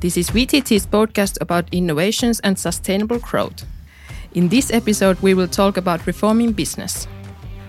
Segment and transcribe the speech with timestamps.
[0.00, 3.64] This is VTT's podcast about innovations and sustainable growth.
[4.32, 7.08] In this episode, we will talk about reforming business.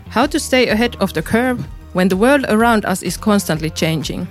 [0.10, 1.60] How to stay ahead of the curve
[1.94, 4.28] when the world around us is constantly changing.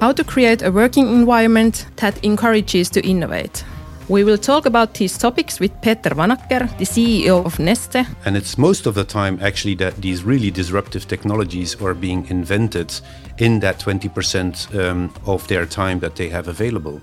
[0.00, 3.64] How to create a working environment that encourages to innovate.
[4.08, 8.06] We will talk about these topics with Peter Vanacker, the CEO of Neste.
[8.24, 12.98] And it's most of the time actually that these really disruptive technologies are being invented
[13.36, 17.02] in that 20% um, of their time that they have available.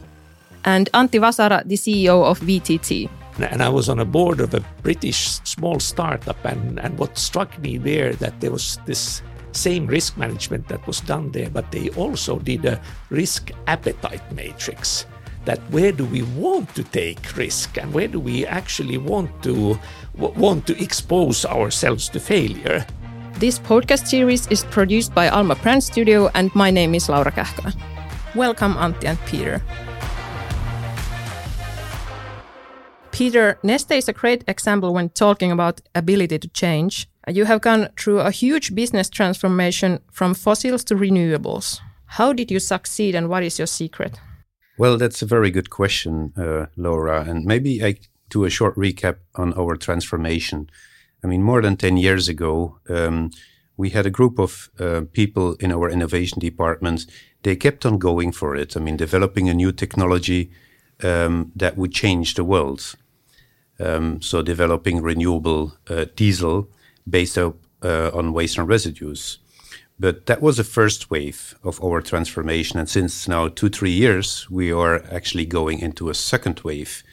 [0.66, 3.10] And Antti Vasara, the CEO of VTT.
[3.40, 7.58] And I was on a board of a British small startup, and, and what struck
[7.60, 9.22] me there that there was this
[9.54, 15.06] same risk management that was done there, but they also did a risk appetite matrix
[15.46, 19.80] that where do we want to take risk and where do we actually want to
[20.14, 22.86] want to expose ourselves to failure
[23.40, 27.72] this podcast series is produced by Alma Brand Studio and my name is Laura Kähkölä.
[28.36, 29.62] Welcome Antti and Peter.
[33.20, 37.06] Peter, Neste is a great example when talking about ability to change.
[37.28, 41.82] You have gone through a huge business transformation from fossils to renewables.
[42.06, 44.18] How did you succeed and what is your secret?
[44.78, 47.26] Well, that's a very good question, uh, Laura.
[47.28, 47.96] And maybe I
[48.30, 50.70] do a short recap on our transformation.
[51.22, 53.32] I mean, more than 10 years ago, um,
[53.76, 57.06] we had a group of uh, people in our innovation department.
[57.44, 58.78] They kept on going for it.
[58.78, 60.52] I mean, developing a new technology
[61.04, 62.96] um, that would change the world.
[63.80, 66.70] Um, so, developing renewable uh, diesel
[67.10, 69.40] based up, uh, on waste and residues.
[70.00, 72.80] But that was the first wave of our transformation.
[72.80, 77.04] And since now two, three years, we are actually going into a second wave.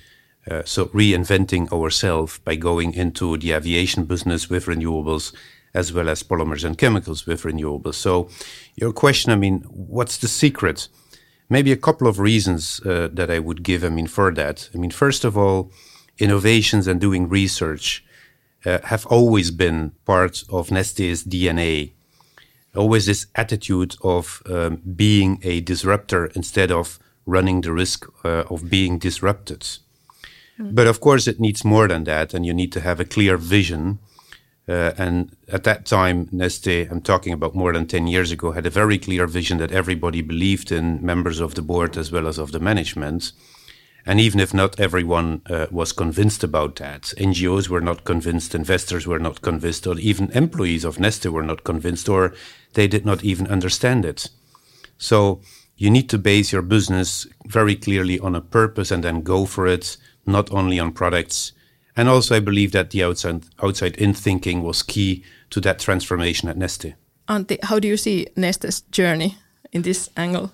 [0.48, 5.34] Uh, so reinventing ourselves by going into the aviation business with renewables
[5.74, 7.94] as well as polymers and chemicals with renewables.
[7.94, 8.28] So
[8.76, 10.88] your question, I mean, what's the secret?
[11.50, 14.70] Maybe a couple of reasons uh, that I would give, I mean, for that.
[14.74, 15.70] I mean, first of all,
[16.18, 18.04] innovations and doing research
[18.64, 21.92] uh, have always been part of Neste's DNA
[22.76, 28.70] always this attitude of um, being a disruptor instead of running the risk uh, of
[28.70, 29.60] being disrupted.
[30.58, 30.74] Mm.
[30.74, 33.36] But of course, it needs more than that, and you need to have a clear
[33.36, 33.98] vision.
[34.68, 38.66] Uh, and at that time, Neste, I'm talking about more than 10 years ago, had
[38.66, 42.38] a very clear vision that everybody believed in, members of the board as well as
[42.38, 43.32] of the management.
[44.06, 49.04] And even if not everyone uh, was convinced about that, NGOs were not convinced, investors
[49.04, 52.32] were not convinced, or even employees of Neste were not convinced, or
[52.74, 54.28] they did not even understand it.
[54.96, 55.40] So
[55.76, 59.66] you need to base your business very clearly on a purpose and then go for
[59.66, 61.52] it, not only on products.
[61.96, 66.48] And also, I believe that the outside, outside in thinking was key to that transformation
[66.48, 66.94] at Neste.
[67.28, 69.36] Antti, how do you see Neste's journey
[69.72, 70.52] in this angle?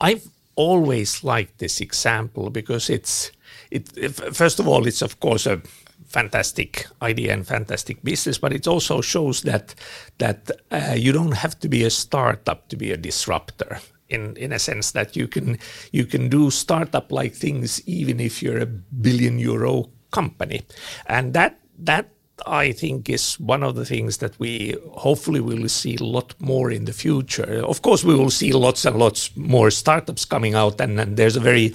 [0.00, 3.30] I've always like this example because it's
[3.70, 3.88] it,
[4.34, 5.60] first of all it's of course a
[6.06, 9.74] fantastic idea and fantastic business but it also shows that
[10.18, 13.78] that uh, you don't have to be a startup to be a disruptor
[14.08, 15.58] in in a sense that you can
[15.92, 20.62] you can do startup like things even if you're a billion euro company.
[21.06, 22.08] And that that
[22.44, 26.70] I think is one of the things that we hopefully will see a lot more
[26.70, 27.64] in the future.
[27.64, 31.36] Of course, we will see lots and lots more startups coming out, and, and there's
[31.36, 31.74] a very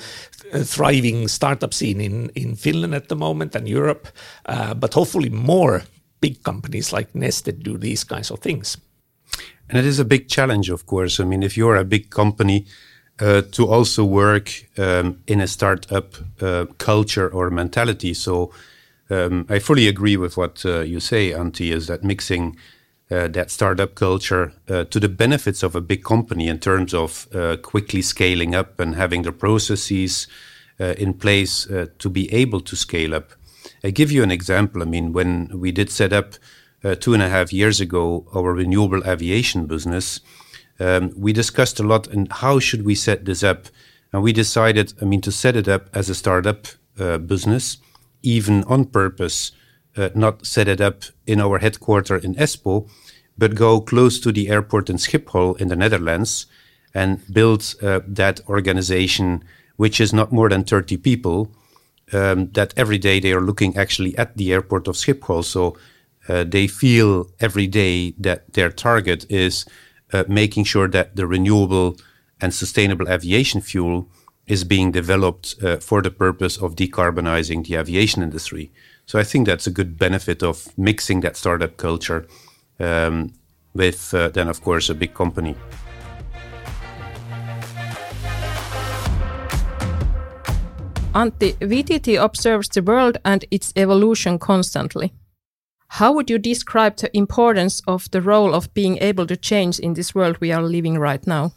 [0.54, 4.08] uh, thriving startup scene in, in Finland at the moment and Europe.
[4.46, 5.84] Uh, but hopefully, more
[6.20, 8.78] big companies like Neste do these kinds of things.
[9.68, 11.20] And it is a big challenge, of course.
[11.20, 12.66] I mean, if you're a big company,
[13.22, 18.14] uh, to also work um, in a startup uh, culture or mentality.
[18.14, 18.52] So
[19.12, 22.58] um, I fully agree with what uh, you say, Antti, is that mixing
[23.12, 27.28] uh, that startup culture uh, to the benefits of a big company in terms of
[27.36, 30.28] uh, quickly scaling up and having the processes
[30.80, 33.32] uh, in place uh, to be able to scale up.
[33.84, 34.82] I give you an example.
[34.82, 36.36] I mean, when we did set up
[37.00, 40.22] two and a half years ago our renewable aviation business,
[40.80, 43.68] um, we discussed a lot and how should we set this up,
[44.14, 46.68] and we decided, I mean, to set it up as a startup
[47.28, 47.78] business
[48.24, 49.52] even on purpose,
[49.98, 52.90] uh, not set it up in our headquarters in Espoo,
[53.38, 56.46] but go close to the airport in Schiphol in the Netherlands
[56.94, 59.44] and build uh, that organization,
[59.78, 61.52] which is not more than 30 people,
[62.14, 65.44] um, that every day they are looking actually at the airport of Schiphol.
[65.44, 65.78] So
[66.28, 69.66] uh, they feel every day that their target is
[70.14, 71.98] uh, making sure that the renewable
[72.42, 74.10] and sustainable aviation fuel
[74.48, 78.72] is being developed uh, for the purpose of decarbonizing the aviation industry.
[79.06, 82.28] So I think that's a good benefit of mixing that startup culture
[82.80, 83.34] um,
[83.74, 85.56] with uh, then, of course, a big company.
[91.14, 95.12] Antti, VTT observes the world and its evolution constantly.
[95.96, 99.94] How would you describe the importance of the role of being able to change in
[99.94, 101.52] this world we are living right now?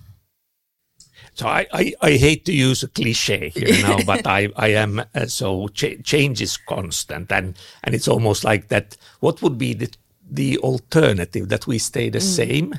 [1.35, 5.03] So I, I, I hate to use a cliche here now, but I, I am
[5.15, 8.97] uh, so ch- change is constant, and and it's almost like that.
[9.21, 9.91] What would be the
[10.31, 12.23] the alternative that we stay the mm.
[12.23, 12.75] same?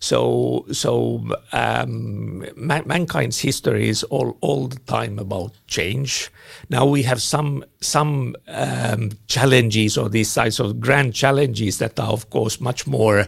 [0.00, 1.22] So so
[1.52, 6.30] um, man, mankind's history is all all the time about change.
[6.70, 12.12] Now we have some some um, challenges or these sides of grand challenges that are
[12.12, 13.26] of course much more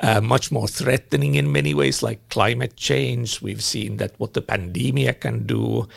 [0.00, 3.40] uh, much more threatening in many ways, like climate change.
[3.40, 5.88] We've seen that what the pandemic can do.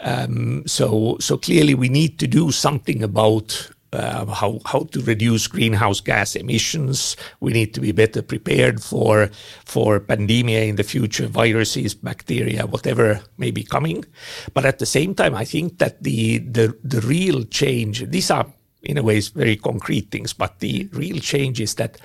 [0.00, 5.46] Um, so, so clearly, we need to do something about uh, how how to reduce
[5.46, 7.16] greenhouse gas emissions.
[7.40, 9.30] We need to be better prepared for
[9.64, 14.04] for pandemia in the future, viruses, bacteria, whatever may be coming.
[14.52, 18.04] But at the same time, I think that the the the real change.
[18.10, 18.46] These are
[18.82, 20.32] in a way, it's very concrete things.
[20.32, 21.98] But the real change is that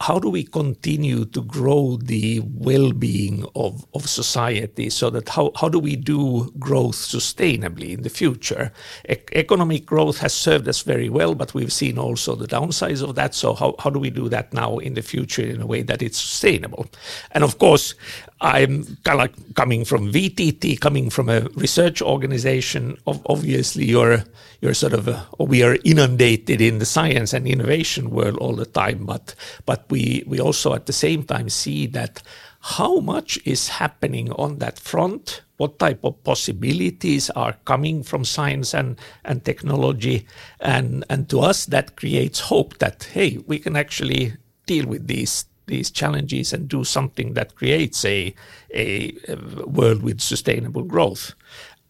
[0.00, 5.70] how do we continue to grow the well-being of, of society so that how, how
[5.70, 8.70] do we do growth sustainably in the future?
[9.08, 13.14] E- economic growth has served us very well, but we've seen also the downsides of
[13.14, 13.34] that.
[13.34, 16.02] So how, how do we do that now in the future in a way that
[16.02, 16.86] it's sustainable?
[17.32, 17.94] And of course,
[18.42, 22.98] I'm kind of coming from VTT, coming from a research organization.
[23.06, 24.24] Obviously, you're
[24.60, 28.66] you're sort of a, we are inundated in the science and innovation world all the
[28.66, 29.34] time, but
[29.66, 32.22] but we we also at the same time see that
[32.60, 38.74] how much is happening on that front what type of possibilities are coming from science
[38.74, 40.26] and, and technology
[40.60, 44.32] and and to us that creates hope that hey we can actually
[44.66, 48.34] deal with these these challenges and do something that creates a,
[48.74, 51.34] a, a world with sustainable growth.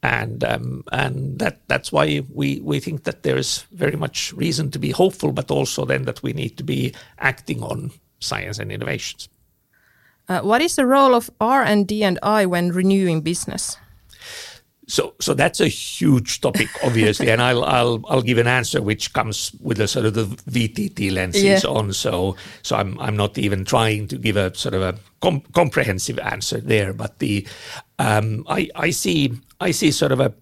[0.03, 4.71] And um, and that that's why we, we think that there is very much reason
[4.71, 7.91] to be hopeful, but also then that we need to be acting on
[8.21, 9.29] science and innovations.
[10.29, 13.77] Uh, what is the role of R and D and I when renewing business?
[14.89, 19.13] So, so that's a huge topic, obviously, and I'll, I'll, I'll give an answer which
[19.13, 21.61] comes with a sort of the VTT lenses yeah.
[21.69, 21.93] on.
[21.93, 26.19] So, so I'm, I'm not even trying to give a sort of a com- comprehensive
[26.21, 27.47] answer there, but the,
[27.99, 30.33] um, I, I see, I see sort of a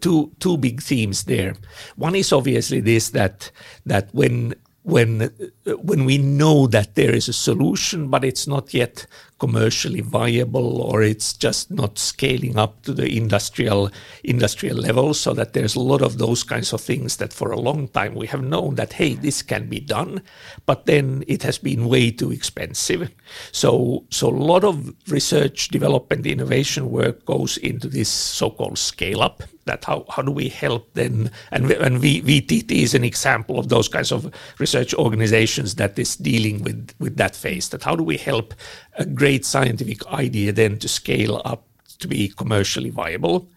[0.00, 1.54] two, two big themes there.
[1.96, 3.50] One is obviously this that,
[3.86, 4.54] that when
[4.86, 9.04] when uh, when we know that there is a solution but it's not yet
[9.38, 13.90] commercially viable or it's just not scaling up to the industrial
[14.24, 15.14] industrial level.
[15.14, 18.14] So that there's a lot of those kinds of things that for a long time
[18.14, 20.22] we have known that hey this can be done
[20.64, 23.10] but then it has been way too expensive.
[23.52, 29.42] So so a lot of research development innovation work goes into this so-called scale up
[29.66, 33.88] that how, how do we help then and, and VTT is an example of those
[33.88, 38.16] kinds of research organizations that is dealing with with that phase that how do we
[38.16, 38.54] help
[38.96, 41.64] a great scientific idea then to scale up
[41.98, 43.48] to be commercially viable.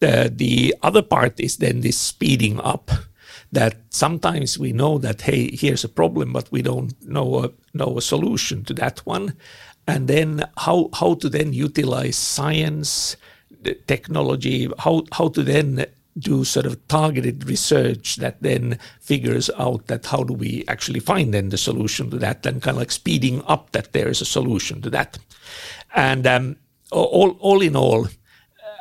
[0.00, 2.90] The, the other part is then this speeding up
[3.50, 7.96] that sometimes we know that hey here's a problem but we don't know a, know
[7.96, 9.36] a solution to that one.
[9.86, 13.16] And then how how to then utilize science
[13.86, 15.86] technology, how, how to then
[16.18, 21.32] do sort of targeted research that then figures out that how do we actually find
[21.32, 24.26] then the solution to that and kind of like speeding up that there is a
[24.26, 25.18] solution to that.
[25.94, 26.56] And um,
[26.90, 28.06] all, all in all,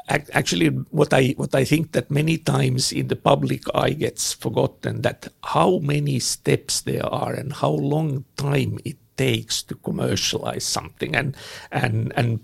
[0.10, 4.34] uh, actually what I what I think that many times in the public eye gets
[4.34, 10.64] forgotten that how many steps there are and how long time it takes to commercialize
[10.64, 11.36] something and
[11.72, 12.40] and and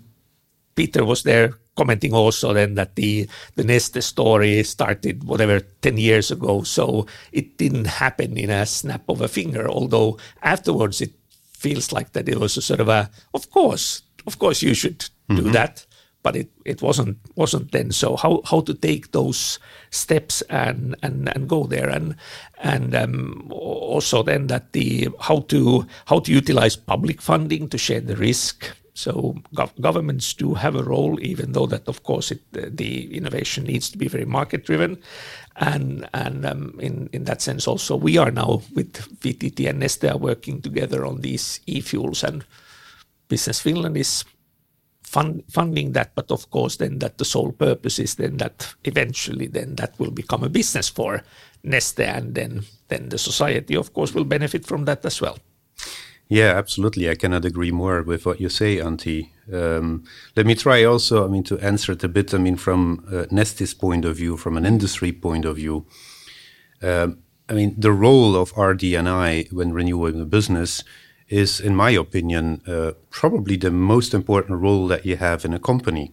[0.74, 6.30] Peter was there commenting also then that the the Neste story started whatever 10 years
[6.30, 6.62] ago.
[6.62, 11.12] So it didn't happen in a snap of a finger although afterwards it
[11.52, 14.98] feels like that it was a sort of a of course of course you should
[14.98, 15.36] mm-hmm.
[15.36, 15.86] do that.
[16.22, 17.92] But it, it wasn't wasn't then.
[17.92, 19.58] So how how to take those
[19.90, 21.90] steps and and and go there?
[21.90, 22.16] And
[22.62, 28.00] and um, also then that the how to how to utilize public funding to share
[28.00, 32.42] the risk so gov- governments do have a role, even though that, of course, it,
[32.52, 34.98] the innovation needs to be very market driven.
[35.56, 40.10] And and um, in in that sense, also we are now with VTT and Neste
[40.10, 42.44] are working together on these e-fuels, and
[43.28, 44.24] Business Finland is
[45.02, 46.14] fund, funding that.
[46.14, 50.12] But of course, then that the sole purpose is then that eventually then that will
[50.12, 51.22] become a business for
[51.64, 55.38] Neste, and then then the society, of course, will benefit from that as well.
[56.34, 57.08] Yeah, absolutely.
[57.08, 59.30] I cannot agree more with what you say, Antti.
[59.52, 60.02] Um,
[60.34, 63.26] let me try also, I mean, to answer it a bit, I mean, from uh,
[63.30, 65.86] Neste's point of view, from an industry point of view.
[66.82, 70.82] Um, I mean, the role of RD&I when renewing a business
[71.28, 75.60] is, in my opinion, uh, probably the most important role that you have in a
[75.60, 76.10] company.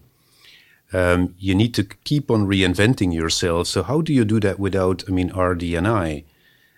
[0.94, 3.66] Um, you need to keep on reinventing yourself.
[3.70, 6.26] So how do you do that without, I mean, RD&I?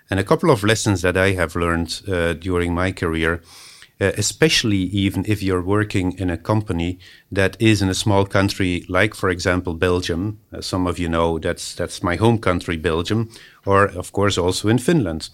[0.09, 3.41] And a couple of lessons that I have learned uh, during my career,
[4.01, 6.99] uh, especially even if you're working in a company
[7.31, 10.39] that is in a small country, like for example Belgium.
[10.51, 13.29] Uh, some of you know that's that's my home country, Belgium,
[13.65, 15.29] or of course also in Finland,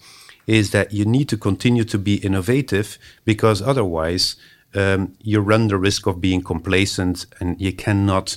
[0.46, 4.36] is that you need to continue to be innovative because otherwise
[4.74, 8.36] um, you run the risk of being complacent and you cannot.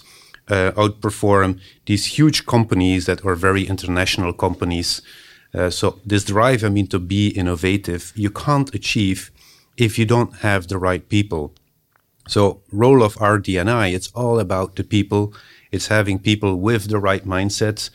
[0.50, 5.02] Uh, outperform these huge companies that are very international companies
[5.54, 9.32] uh, so this drive, I mean, to be innovative, you can't achieve
[9.78, 11.54] if you don't have the right people.
[12.28, 15.34] So role of RD&I, it's all about the people.
[15.72, 17.90] It's having people with the right mindset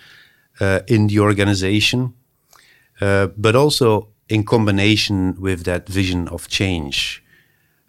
[0.61, 2.15] uh, in the organization,
[3.01, 7.25] uh, but also in combination with that vision of change.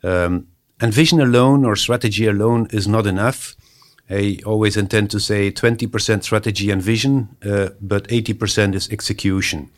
[0.03, 0.47] Um,
[0.79, 3.55] and vision alone or strategy alone is not enough.
[4.09, 9.69] I always intend to say 20% strategy and vision, uh, but 80% is execution.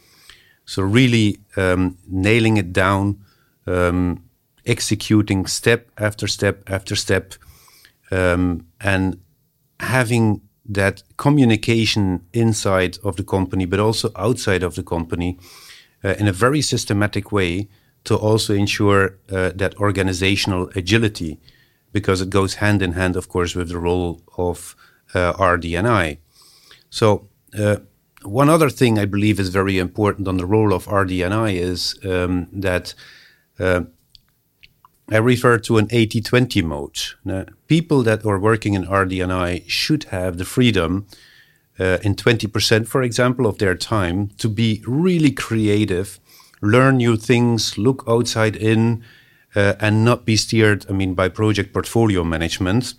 [0.65, 3.19] So really um, nailing it down,
[3.67, 4.23] um,
[4.65, 7.33] executing step after step after step,
[8.11, 9.19] um, and
[9.79, 15.37] having that communication inside of the company, but also outside of the company,
[16.03, 17.67] uh, in a very systematic way
[18.03, 21.39] to also ensure uh, that organizational agility
[21.91, 24.75] because it goes hand in hand, of course, with the role of
[25.13, 26.17] uh, RD&I.
[26.89, 27.77] So uh,
[28.23, 32.47] one other thing I believe is very important on the role of RD&I is um,
[32.51, 32.93] that
[33.59, 33.81] uh,
[35.09, 36.99] I refer to an 80-20 mode.
[37.25, 41.07] Now, people that are working in RD&I should have the freedom
[41.79, 46.19] uh, in 20%, for example, of their time to be really creative,
[46.61, 49.03] learn new things, look outside in,
[49.55, 52.93] uh, and not be steered, I mean, by project portfolio management.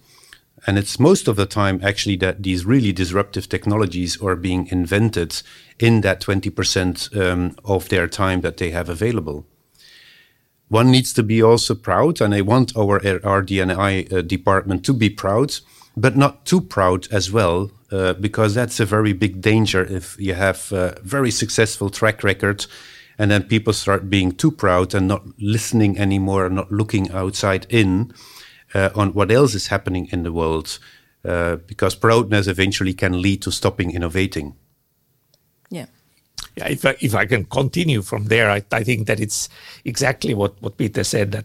[0.66, 5.42] And it's most of the time actually that these really disruptive technologies are being invented
[5.78, 9.46] in that 20% um, of their time that they have available.
[10.68, 15.10] One needs to be also proud, and I want our RD&I uh, department to be
[15.10, 15.54] proud,
[15.96, 20.32] but not too proud as well, uh, because that's a very big danger if you
[20.32, 22.64] have a very successful track record
[23.22, 27.68] and then people start being too proud and not listening anymore, and not looking outside
[27.68, 28.12] in
[28.74, 30.80] uh, on what else is happening in the world,
[31.24, 34.56] uh, because proudness eventually can lead to stopping innovating.
[35.70, 35.86] Yeah.
[36.56, 39.48] Yeah, if I, if I can continue from there, I, I think that it's
[39.84, 41.44] exactly what, what Peter said that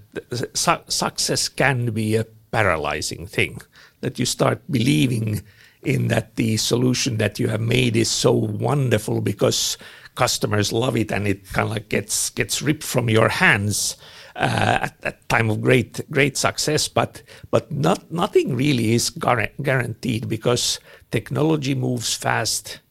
[0.58, 3.62] su- success can be a paralyzing thing,
[4.02, 5.44] that you start believing
[5.84, 9.78] in that the solution that you have made is so wonderful because
[10.18, 13.96] customers love it and it kind of like gets gets ripped from your hands
[14.36, 16.90] uh, at that time of great great success.
[16.90, 17.22] But
[17.52, 20.80] but not nothing really is gar- guaranteed because
[21.12, 22.82] technology moves fast.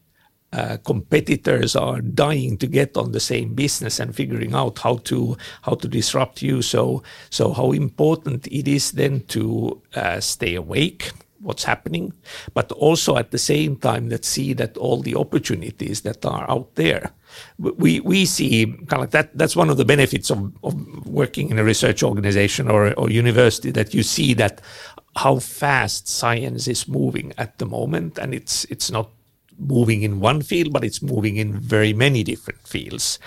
[0.53, 5.37] Uh, competitors are dying to get on the same business and figuring out how to
[5.63, 6.63] how to disrupt you.
[6.63, 12.13] So so how important it is then to uh, stay awake what's happening,
[12.55, 16.75] but also at the same time that see that all the opportunities that are out
[16.75, 17.13] there.
[17.59, 19.37] We, we see kind of like that.
[19.37, 23.71] That's one of the benefits of, of working in a research organization or, or university
[23.73, 24.61] that you see that
[25.17, 29.11] how fast science is moving at the moment, and it's it's not
[29.59, 33.19] moving in one field, but it's moving in very many different fields.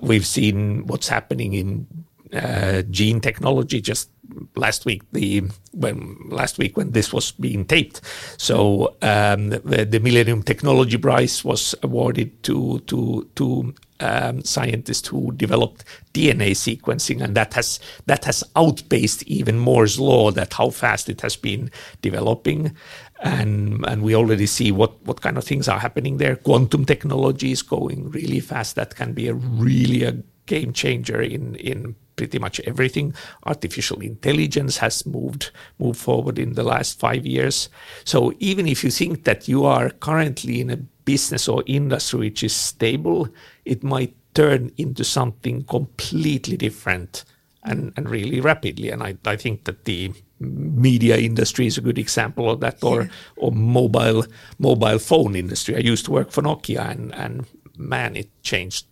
[0.00, 1.86] We've seen what's happening in
[2.32, 4.10] uh, gene technology just
[4.56, 5.42] last week the
[5.72, 8.00] when last week when this was being taped
[8.36, 15.32] so um, the, the, millennium technology prize was awarded to to to um, scientists who
[15.32, 20.30] developed DNA sequencing, and that has that has outpaced even Moore's law.
[20.30, 21.70] That how fast it has been
[22.02, 22.76] developing,
[23.20, 26.36] and and we already see what what kind of things are happening there.
[26.36, 28.76] Quantum technology is going really fast.
[28.76, 33.14] That can be a really a game changer in in pretty much everything.
[33.46, 37.70] Artificial intelligence has moved moved forward in the last five years.
[38.04, 42.42] So even if you think that you are currently in a business or industry which
[42.42, 43.28] is stable,
[43.64, 47.24] it might turn into something completely different
[47.62, 48.90] and, and really rapidly.
[48.90, 53.02] And I, I think that the media industry is a good example of that, or
[53.02, 53.08] yeah.
[53.36, 54.26] or mobile
[54.58, 55.76] mobile phone industry.
[55.76, 57.46] I used to work for Nokia, and and
[57.76, 58.86] man, it changed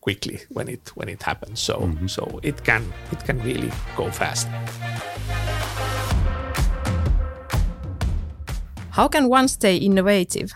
[0.00, 1.60] quickly when it when it happens.
[1.60, 2.06] So mm-hmm.
[2.06, 4.48] so it can it can really go fast.
[8.90, 10.52] How can one stay innovative?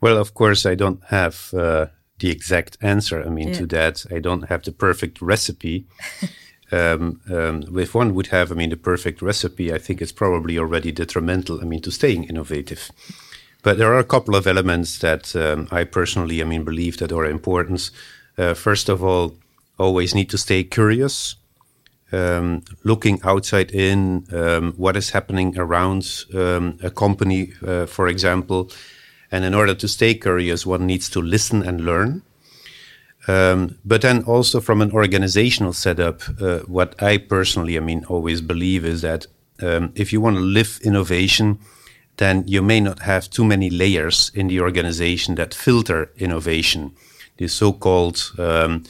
[0.00, 1.86] Well, of course, I don't have uh,
[2.18, 3.22] the exact answer.
[3.24, 3.54] I mean, yeah.
[3.54, 5.86] to that, I don't have the perfect recipe.
[6.72, 10.58] um, um, if one would have, I mean, the perfect recipe, I think it's probably
[10.58, 11.60] already detrimental.
[11.60, 12.90] I mean, to staying innovative.
[13.62, 17.12] But there are a couple of elements that um, I personally, I mean, believe that
[17.12, 17.90] are important.
[18.36, 19.36] Uh, first of all,
[19.78, 21.36] always need to stay curious,
[22.10, 28.70] um, looking outside in, um, what is happening around um, a company, uh, for example.
[29.30, 32.22] And in order to stay curious, one needs to listen and learn.
[33.28, 38.40] Um, but then also from an organizational setup, uh, what I personally, I mean, always
[38.40, 39.26] believe is that
[39.62, 41.60] um, if you want to live innovation,
[42.22, 46.92] then you may not have too many layers in the organization that filter innovation.
[47.36, 48.84] The so-called um,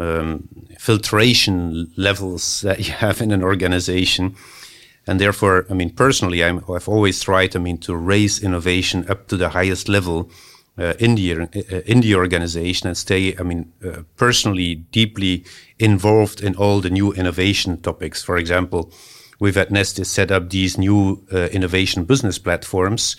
[0.00, 4.34] um, filtration levels that you have in an organization.
[5.06, 9.28] And therefore, I mean, personally, i have always tried, I mean, to raise innovation up
[9.28, 10.28] to the highest level
[10.78, 15.44] uh, in the uh, in the organization and stay, I mean, uh, personally deeply
[15.78, 18.22] involved in all the new innovation topics.
[18.24, 18.90] For example,
[19.38, 23.16] we've at Neste's set up these new uh, innovation business platforms.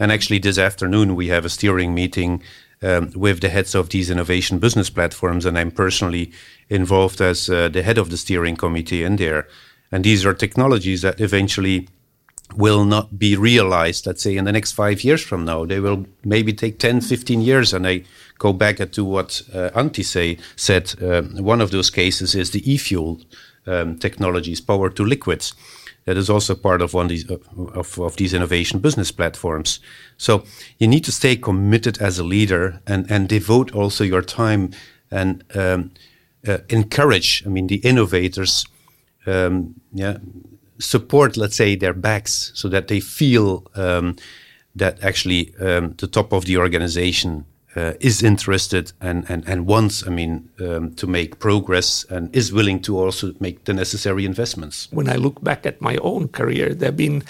[0.00, 2.42] And actually, this afternoon, we have a steering meeting
[2.82, 5.44] um, with the heads of these innovation business platforms.
[5.44, 6.32] And I'm personally
[6.68, 9.48] involved as uh, the head of the steering committee in there.
[9.90, 11.88] And these are technologies that eventually
[12.56, 15.64] will not be realized, let's say, in the next five years from now.
[15.64, 17.72] They will maybe take 10, 15 years.
[17.72, 18.04] And I
[18.38, 20.94] go back to what uh, Antti say, said.
[21.02, 23.20] Uh, one of those cases is the e-fuel
[23.68, 25.54] um, technologies, power to liquids.
[26.04, 27.36] That is also part of one of these, uh,
[27.74, 29.80] of, of these innovation business platforms.
[30.16, 30.44] So
[30.78, 34.70] you need to stay committed as a leader and, and devote also your time
[35.10, 35.90] and um,
[36.46, 38.66] uh, encourage, I mean, the innovators,
[39.26, 40.16] um, yeah,
[40.78, 44.16] support, let's say, their backs so that they feel um,
[44.74, 47.44] that actually um, the top of the organization
[47.78, 52.52] uh, is interested and, and, and wants, I mean, um, to make progress and is
[52.52, 54.88] willing to also make the necessary investments.
[54.90, 57.22] When I look back at my own career, there have been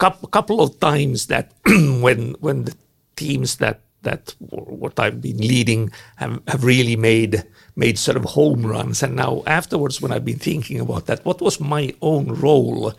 [0.00, 1.52] a couple of times that
[2.06, 2.74] when when the
[3.14, 7.44] teams that that what I've been leading have, have really made
[7.76, 9.02] made sort of home runs.
[9.02, 12.92] And now afterwards, when I've been thinking about that, what was my own role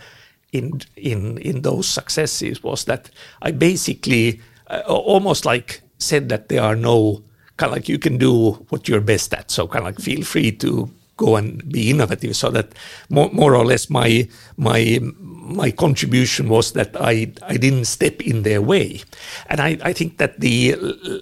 [0.53, 3.09] in in in those successes was that
[3.41, 7.23] I basically uh, almost like said that there are no
[7.57, 9.51] kind of like you can do what you're best at.
[9.51, 12.35] So kind of like feel free to go and be innovative.
[12.35, 12.73] So that
[13.09, 18.43] more, more or less my my my contribution was that I I didn't step in
[18.43, 19.01] their way,
[19.47, 20.75] and I, I think that the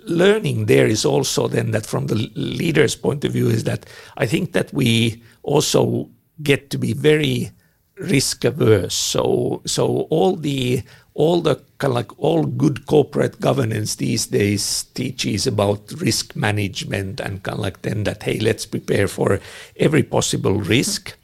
[0.05, 3.85] learning there is also then that from the leader's point of view is that
[4.17, 6.09] I think that we also
[6.41, 7.51] get to be very
[7.97, 8.95] risk averse.
[8.95, 10.81] So so all the
[11.15, 17.19] all the kind of like all good corporate governance these days teaches about risk management
[17.19, 19.39] and kind of like then that hey let's prepare for
[19.77, 21.15] every possible risk.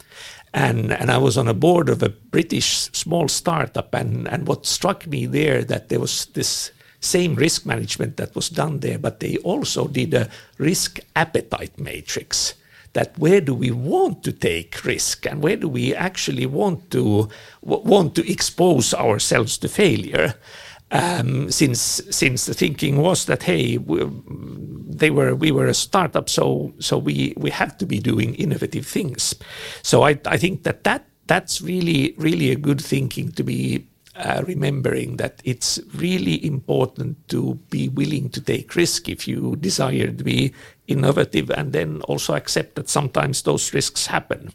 [0.53, 4.65] And and I was on a board of a British small startup and and what
[4.65, 9.19] struck me there that there was this same risk management that was done there but
[9.19, 12.55] they also did a risk appetite matrix
[12.93, 17.29] that where do we want to take risk and where do we actually want to
[17.61, 20.35] want to expose ourselves to failure?
[20.91, 24.09] Um, since since the thinking was that hey we,
[24.87, 28.87] they were we were a startup so so we we have to be doing innovative
[28.87, 29.35] things.
[29.83, 33.87] So I, I think that that that's really really a good thinking to be
[34.19, 40.07] uh, remembering that it's really important to be willing to take risk if you desire
[40.11, 40.53] to be
[40.87, 44.51] innovative and then also accept that sometimes those risks happen.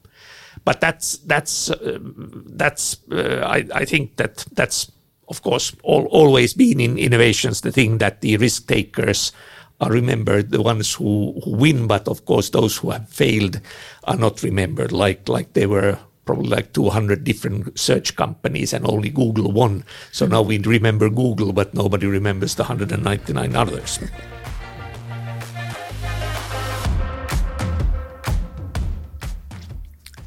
[0.64, 1.98] But that's that's uh,
[2.46, 4.90] that's uh, I, I think that that's
[5.29, 9.33] of course all, always been in innovations the thing that the risk takers
[9.81, 10.50] are remembered.
[10.50, 13.61] The ones who, who win but of course those who have failed
[14.05, 19.10] are not remembered like like they were probably like 200 different search companies and only
[19.10, 19.84] Google won.
[20.12, 23.98] So now we remember Google, but nobody remembers the 199 others.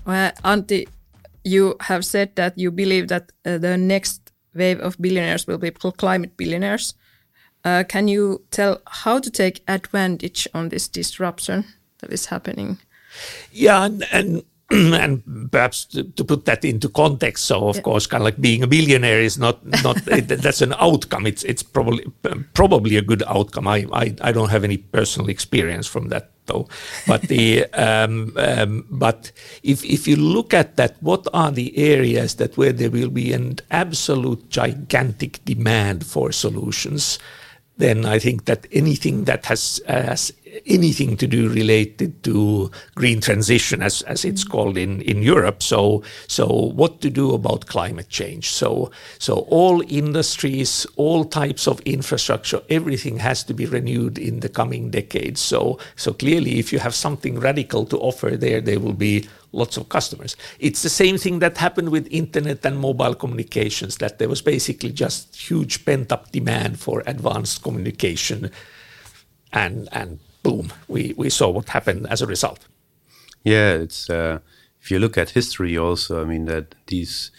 [0.05, 0.87] Well, Antti,
[1.43, 5.71] you have said that you believe that uh, the next wave of billionaires will be
[5.71, 6.93] climate billionaires.
[7.65, 11.65] Uh, can you tell how to take advantage on this disruption
[11.99, 12.77] that is happening?
[13.51, 17.81] Yeah, and, and and perhaps to, to, put that into context, so of yeah.
[17.83, 21.25] course, kind of like being a billionaire is not not that's an outcome.
[21.25, 22.03] It's it's probably
[22.53, 23.65] probably a good outcome.
[23.65, 26.67] I, I I don't have any personal experience from that though.
[27.07, 29.31] But the um, um, but
[29.63, 33.31] if if you look at that, what are the areas that where there will be
[33.31, 37.19] an absolute gigantic demand for solutions?
[37.77, 40.33] then I think that anything that has, has
[40.65, 44.49] anything to do related to green transition, as, as it's mm.
[44.49, 45.61] called in, in Europe.
[45.61, 48.49] So, so what to do about climate change?
[48.49, 54.49] So, so all industries, all types of infrastructure, everything has to be renewed in the
[54.49, 55.41] coming decades.
[55.41, 59.77] So, so clearly, if you have something radical to offer there, there will be lots
[59.77, 60.35] of customers.
[60.59, 64.91] It's the same thing that happened with internet and mobile communications, that there was basically
[64.91, 68.51] just huge pent up demand for advanced communication.
[69.53, 72.61] And, and boom, we, we saw what happened as a result.
[73.43, 74.39] Yeah, it's uh,
[74.81, 77.31] if you look at history also, I mean, that these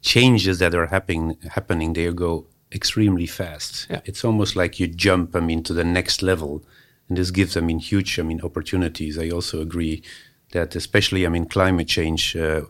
[0.00, 3.88] changes that are happening, happening they go extremely fast.
[3.90, 4.00] Yeah.
[4.04, 6.62] It's almost like you jump, I mean, to the next level.
[7.08, 9.18] And this gives, I mean, huge, I mean, opportunities.
[9.18, 10.02] I also agree
[10.52, 12.62] that especially, I mean, climate change uh,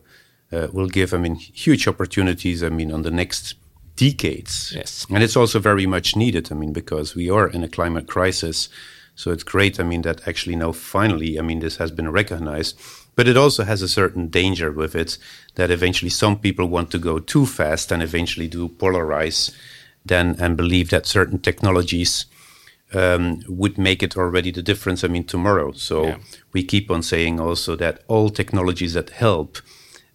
[0.53, 1.37] uh, will give, I mean,
[1.67, 3.57] huge opportunities, I mean, on the next
[3.97, 4.73] decades.
[4.75, 5.07] Yes.
[5.11, 8.71] And it's also very much needed, I mean, because we are in a climate crisis.
[9.17, 12.79] So it's great, I mean, that actually now finally, I mean, this has been recognized.
[13.17, 15.17] But it also has a certain danger with it
[15.55, 19.57] that eventually some people want to go too fast and eventually do polarize
[20.05, 22.27] then and believe that certain technologies
[22.93, 25.03] um, would make it already the difference.
[25.03, 25.73] I mean, tomorrow.
[25.73, 26.19] So yeah.
[26.53, 29.59] we keep on saying also that all technologies that help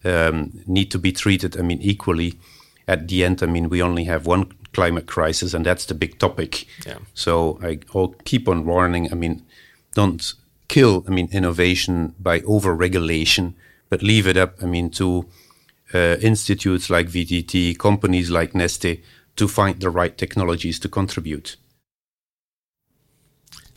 [0.05, 1.57] um, need to be treated.
[1.57, 2.39] I mean, equally.
[2.87, 6.19] At the end, I mean, we only have one climate crisis, and that's the big
[6.19, 6.65] topic.
[6.85, 6.99] Yeah.
[7.13, 9.11] So I will keep on warning.
[9.11, 9.45] I mean,
[9.93, 10.33] don't
[10.67, 11.03] kill.
[11.07, 13.55] I mean, innovation by over regulation,
[13.89, 14.55] but leave it up.
[14.61, 15.27] I mean, to
[15.93, 19.01] uh, institutes like VTT, companies like Neste,
[19.35, 21.57] to find the right technologies to contribute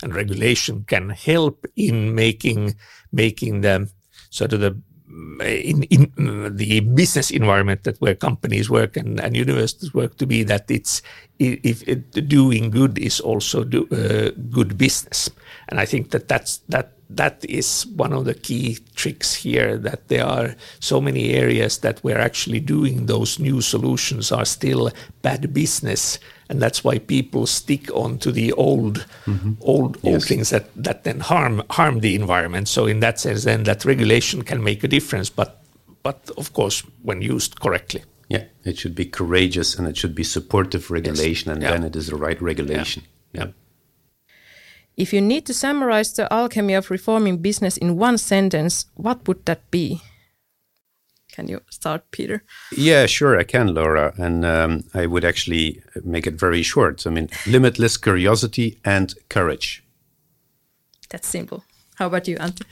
[0.04, 2.76] and regulation can help in making
[3.10, 3.88] making them
[4.30, 4.78] sort of the
[5.08, 10.42] in, in the business environment that where companies work and, and universities work to be
[10.42, 11.02] that it's
[11.38, 15.30] if it, doing good is also do, uh, good business.
[15.68, 20.08] And I think that that's that that is one of the key tricks here that
[20.08, 24.90] there are so many areas that we're actually doing those new solutions are still
[25.22, 29.52] bad business and that's why people stick on to the old mm-hmm.
[29.60, 30.28] old old yes.
[30.28, 34.42] things that that then harm harm the environment so in that sense then that regulation
[34.42, 35.62] can make a difference but
[36.02, 40.24] but of course when used correctly yeah it should be courageous and it should be
[40.24, 41.54] supportive regulation yes.
[41.54, 41.70] and yeah.
[41.70, 43.44] then it is the right regulation yeah.
[43.44, 43.50] yeah.
[44.96, 49.44] If you need to summarize the alchemy of reforming business in one sentence, what would
[49.46, 50.00] that be?
[51.32, 52.44] Can you start, Peter?
[52.76, 54.14] Yeah, sure, I can, Laura.
[54.16, 57.04] And um, I would actually make it very short.
[57.06, 59.82] I mean, limitless curiosity and courage.
[61.08, 61.64] That's simple.
[61.96, 62.62] How about you, Antti?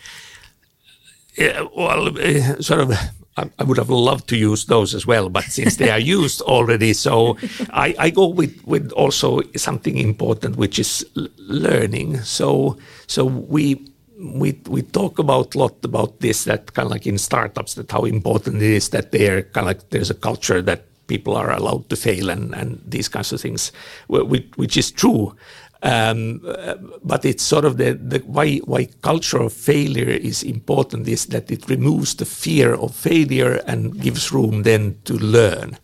[1.36, 2.92] Yeah, well, uh, sort of
[3.36, 6.92] I, would have loved to use those as well, but since they are used already,
[6.92, 7.38] so
[7.70, 11.06] I, I, go with, with also something important, which is
[11.38, 12.20] learning.
[12.20, 13.86] So so we
[14.18, 17.90] we we talk about a lot about this that kind of like in startups that
[17.90, 21.50] how important it is that they're kind of like there's a culture that people are
[21.50, 23.72] allowed to fail and and these kinds of things,
[24.08, 25.34] which, which is true.
[25.82, 26.40] Um,
[27.02, 31.50] but it's sort of the, the why why culture of failure is important is that
[31.50, 35.76] it removes the fear of failure and gives room then to learn,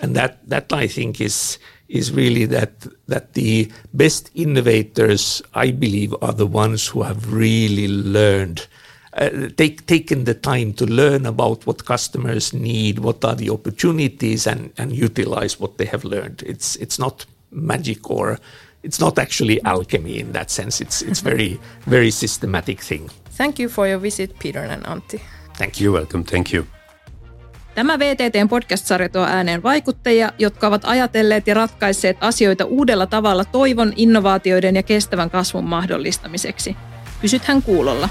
[0.00, 1.58] and that that I think is
[1.88, 7.88] is really that that the best innovators I believe are the ones who have really
[7.88, 8.66] learned.
[9.14, 14.46] Uh, take, taken the time to learn about what customers need, what are the opportunities,
[14.46, 16.42] and, and utilize what they have learned.
[16.46, 18.38] It's it's not magic or
[18.84, 20.84] it's not actually alchemy in that sense.
[20.84, 21.60] It's it's very
[21.90, 23.08] very systematic thing.
[23.36, 25.20] Thank you for your visit, Peter and Antti.
[25.58, 25.92] Thank you.
[25.94, 26.24] Welcome.
[26.24, 26.64] Thank you.
[27.74, 33.92] Tämä VTTn podcast-sarja tuo ääneen vaikuttajia, jotka ovat ajatelleet ja ratkaisseet asioita uudella tavalla toivon,
[33.96, 36.76] innovaatioiden ja kestävän kasvun mahdollistamiseksi.
[37.20, 38.08] Pysythän kuulolla.